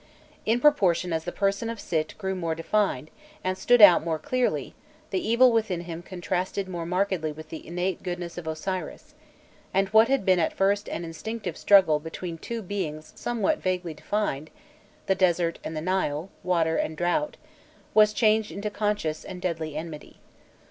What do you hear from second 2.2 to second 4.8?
more defined, and stood out more clearly,